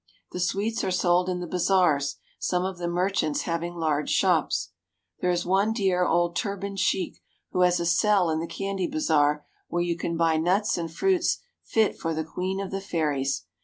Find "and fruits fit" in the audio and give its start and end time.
10.75-11.99